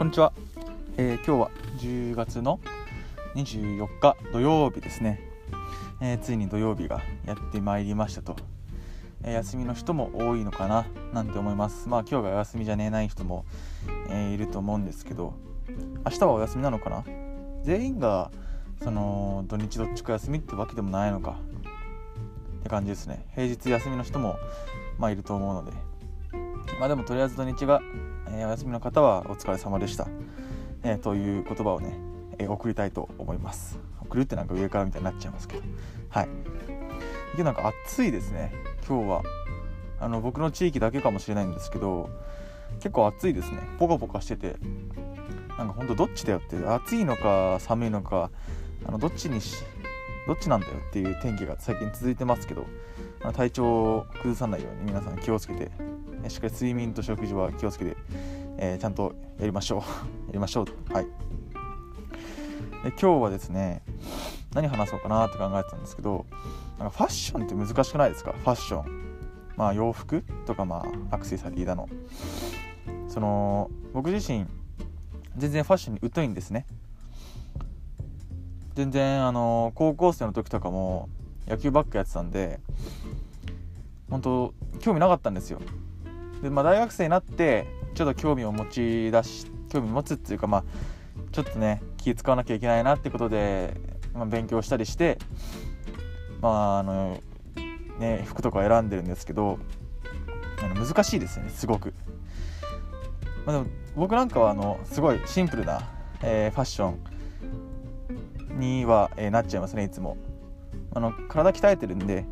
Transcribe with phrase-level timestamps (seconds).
[0.00, 0.32] こんにちは、
[0.96, 2.58] えー、今日は10月の
[3.34, 5.20] 24日土曜日ですね、
[6.00, 8.34] えー、ついに土曜日がやってまいりましたと、
[9.24, 11.86] えー、休みの人も多いのかななんて思います。
[11.86, 13.44] まあ今日が休みじゃねえない人も、
[14.08, 15.34] えいると思うんですけど
[16.06, 17.04] 明日はお休みなのかな？
[17.62, 18.30] 全員が
[18.82, 21.36] その土日どっちか休みってわけでもないのか
[22.60, 23.26] って感じですね。
[23.34, 24.38] 平日休みの人も
[24.96, 25.89] まあいると思うので。
[26.78, 27.80] まあでもとりあえず土日が
[28.32, 30.08] えー、お休みの方はお疲れ様でした、
[30.82, 31.98] えー、という言葉をね、
[32.38, 33.78] えー、送りたいと思います。
[34.00, 35.62] 送るってなんか上からみたいになっちゃいますけど。
[36.08, 36.28] はい。
[37.36, 38.52] でなんか暑いですね。
[38.86, 39.22] 今日は。
[40.00, 42.08] あの僕の地域だけかもしれないんですけど
[42.76, 43.58] 結構暑いですね。
[43.78, 44.56] ポカポカしてて。
[45.58, 48.30] なんかほんとどっちだよって暑いのか寒いのか
[48.86, 49.62] あのどっちにし
[50.26, 52.64] どっちなんだよっていう天気が最近続いてますけど
[53.34, 55.70] 体調を崩さないように皆さん気をつけて
[56.28, 57.96] しっかり睡眠と食事は気をつけて、
[58.58, 59.80] えー、ちゃんとやりましょう。
[60.28, 60.92] やりましょう。
[60.92, 61.04] はい。
[61.04, 61.10] で
[62.92, 63.82] 今日はですね
[64.54, 66.24] 何話そうかなって考えてたんですけど
[66.78, 68.32] なんかファッションって難しくないですか？
[68.32, 69.00] ファッション。
[69.56, 71.88] まあ洋服とかまあアクセサリーだの。
[73.08, 74.46] その僕自身
[75.36, 76.66] 全然ファッションに疎いんですね。
[78.74, 81.08] 全然あの高校生の時とかも
[81.46, 82.60] 野球ばっかやってたんで
[84.08, 85.60] 本当興味なかったんですよ。
[86.42, 90.64] で、まあ、大学生になってちょっと興味を持ち出し興味持つっていうかまあ
[91.32, 93.74] ちょっとね気使わなきゃいけないなってことで、
[94.14, 95.18] まあ、勉強したりして
[96.40, 97.20] まああの
[97.98, 99.58] ね服とか選んでるんですけど
[100.62, 101.94] あの難しいですよねすごく、
[103.46, 105.82] まあ、でも僕なんかはあのすごいシンプルな、
[106.22, 106.94] えー、ファッショ
[108.54, 110.16] ンには、えー、なっちゃいますねいつも。
[110.92, 112.24] あの体鍛えてるんで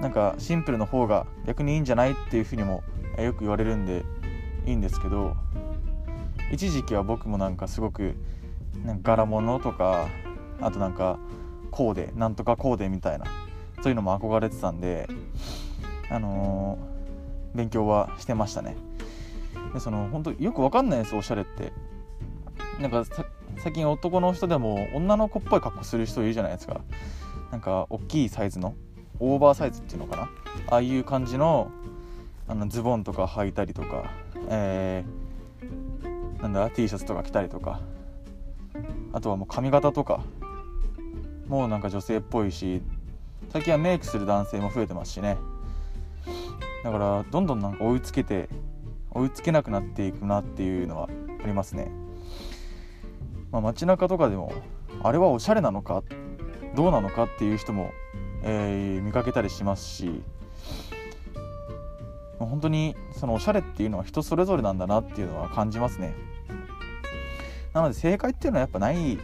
[0.00, 2.82] なんかシンプルの方が逆にいいんじゃないっていうふうにも
[3.18, 4.04] よく言われるんで
[4.66, 5.36] いいんですけど
[6.52, 8.14] 一時期は僕もなんかすごく
[8.84, 10.08] なんか柄物とか
[10.60, 11.18] あとなんか
[11.70, 13.26] コーデなんとかコーデみたいな
[13.82, 15.08] そういうのも憧れてたんで
[16.10, 18.76] あのー、勉強はしてましたね。
[19.74, 21.72] でその本当よくわかんないですおしゃれって。
[22.80, 23.04] なんか
[23.58, 26.80] 最近男の人でも女の子っぽい格好する人いるじゃないですか。
[27.50, 28.74] なんか大きいサイズの。
[29.20, 30.30] オーバーサイズっていうのかな？
[30.68, 31.70] ああいう感じの
[32.48, 34.10] あのズボンとか履いたりとか、
[34.48, 37.80] えー、なんだ T シャツとか着たりとか。
[39.12, 40.20] あとはもう髪型とか。
[41.48, 42.82] もうなんか女性っぽいし
[43.50, 45.38] 最近はメイクする男性も増えてますしね。
[46.82, 48.48] だからどんどんなんか追いつけて
[49.12, 51.08] 追いつけなくなっていくなっていうのは
[51.42, 51.90] ありますね、
[53.50, 54.52] まあ、街中とかでも
[55.02, 56.02] あれはおしゃれなのか
[56.74, 57.92] どうなのかっていう人も
[58.48, 60.22] えー、見かけたりしますし
[62.38, 66.14] 本当にそのおしゃれっていうのは人それぞれなんだなっていうのは感じますね。
[67.72, 69.22] なので正解っていうのはやっぱないんで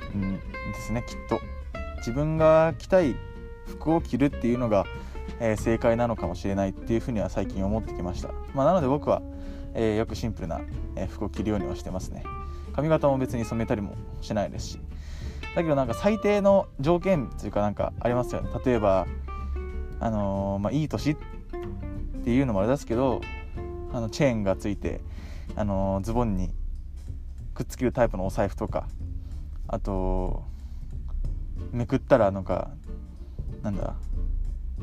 [0.87, 1.41] すねきっと。
[1.99, 3.15] 自分が着たい
[3.67, 4.85] 服を着るっていうのが、
[5.41, 9.23] えー、正解なのかもしれないっていうふうには最近思ってきました、まあ、なので僕は、
[9.75, 10.61] えー、よくシンプルな、
[11.09, 12.25] 服を着るようにはしてますね。
[12.75, 14.81] 髪型も別に染めたりもしないですし。
[15.55, 18.51] だけどなんか最低の条件っていうかなんかありますよね。
[18.65, 19.07] 例えば
[20.01, 21.17] あのー、まあ、いい年っ
[22.25, 23.21] ていうのもあれですけど
[23.93, 25.01] あのチェーンがついて、
[25.55, 26.51] あのー、ズボンに
[27.55, 28.89] くっつけるタイプのお財布とか
[29.69, 30.45] あと
[31.71, 32.71] めくったらなんか
[33.63, 33.95] なんだ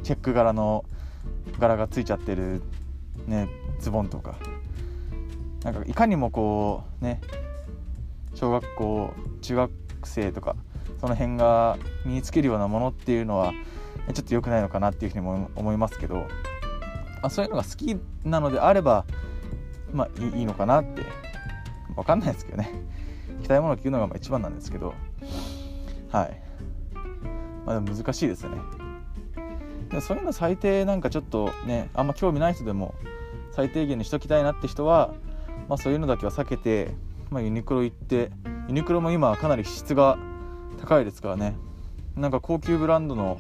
[0.03, 0.86] チェック柄の
[1.59, 2.62] 柄がついちゃってる、
[3.28, 3.50] ね、
[3.80, 4.38] ズボンとか。
[5.63, 7.19] なんかいかにもこうね
[8.34, 9.72] 小学校中学
[10.08, 10.56] 生とか
[11.00, 13.54] その辺が身につけるようなものっていうのは
[14.14, 16.26] ちょっと良くないのかなっていうふうにも思いますけど、ま
[17.24, 19.06] あ、そういうのが好きなのであれば
[19.94, 21.04] まあいいのかなって
[21.96, 22.72] 分かんないですけどね。
[23.44, 24.94] 着たいものを着るのが一番なんですけど。
[26.12, 26.42] はい。
[27.66, 28.58] まあでも難しいですよね。
[29.90, 32.94] でそういうの最低なんかちょっとねあんま興味ない人でも
[33.52, 35.13] 最低限にしときたいなって人は、
[35.68, 36.94] まあ、そういうのだけは避けて、
[37.31, 38.31] まあ、ユニクロ行って
[38.69, 40.19] ユニクロも今かなり質が
[40.80, 41.56] 高いですからね。
[42.16, 43.39] なんか高級ブランドの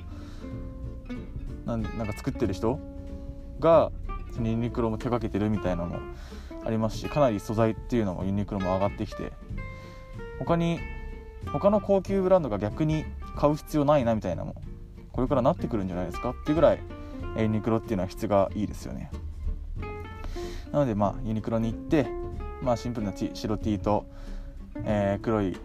[1.67, 2.79] なんなんか作ってる人
[3.59, 3.91] が
[4.41, 5.99] ユニクロも手掛けてるみたいなのも
[6.65, 9.31] ありますしかなり素材っていうのもユニクロも上がってきて
[10.39, 10.79] 他に
[11.53, 13.05] 他の高級ブランドが逆に
[13.37, 14.55] 買う必要ないなみたいなのも
[15.11, 16.79] これからなってくるんじゃないですかっていうぐらい
[17.37, 19.11] ユニクロっていうのは質がいいですよね。
[20.71, 22.07] なのでまあユニクロに行って、
[22.63, 24.05] まあ、シンプルな白 T と
[24.85, 25.57] えー、黒い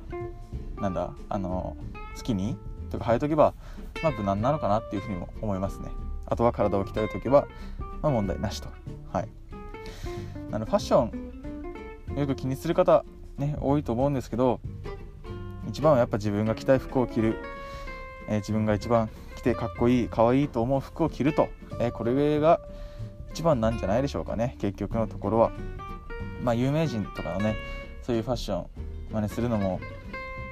[0.80, 1.76] なんだあの
[2.14, 3.54] スキニーとか履いとけば、
[4.02, 5.88] まあ、無難なのかなっていうふうにも思いますね。
[6.26, 7.46] あとは体を鍛えとけば、
[8.02, 8.68] まあ、問題なしと。
[9.12, 9.28] はい。
[10.50, 13.04] なのファッションよく気にする方
[13.38, 14.60] ね多いと思うんですけど
[15.68, 17.36] 一番はやっぱ自分が着たい服を着る、
[18.28, 21.48] えー、自分が一番着てかっこいいかわいいと思う服を着ると、
[21.80, 22.60] えー、これが
[23.32, 24.56] 一番なんじゃないでしょうかね。
[24.60, 25.50] 結局のところは。
[26.40, 27.56] まあ有名人とかのね
[28.02, 28.66] そういうファッション
[29.14, 29.80] 真似するのも、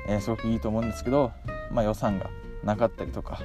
[0.06, 1.32] えー、すごくいいと思うんですけど、
[1.73, 2.31] まあ、予算が
[2.62, 3.41] なかったりとか、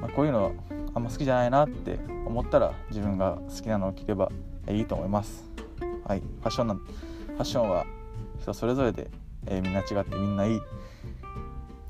[0.00, 0.54] まあ、こういうの
[0.94, 4.32] あんま好きじゃないなって思ったら自分が好きなのを着れば
[4.66, 5.44] いいと思います。
[6.06, 6.20] はい。
[6.20, 7.84] ファッションなファッションは
[8.40, 9.10] 人それぞれで、
[9.46, 10.58] えー、みんな違ってみんないい。
[10.58, 10.60] っ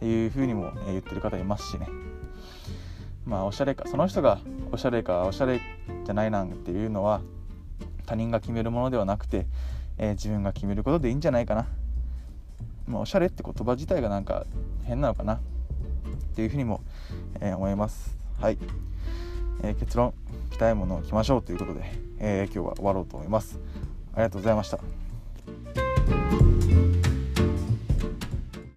[0.01, 1.89] ていう風にも、え言ってる方いますしね。
[3.25, 4.39] まあおしゃれかその人が
[4.73, 5.61] おしゃれかおしゃれ
[6.05, 7.23] じゃないなんていうのは
[8.05, 9.47] 他人が決めるものではなくて、
[9.99, 11.67] えー、自分が決めることでいいんじゃないかな、
[12.87, 14.47] まあ、おしゃれって言葉自体がなんか
[14.85, 15.35] 変なのかな。
[15.35, 15.39] っ
[16.37, 16.83] ていうふうにも、
[17.41, 18.17] えー、思います。
[18.39, 18.59] はい、
[19.63, 20.13] えー、結論。
[20.51, 21.83] 着たいものを着ましょうということで、
[22.19, 23.59] え今日は終わろうと思います。
[24.15, 25.06] ありがとうございました。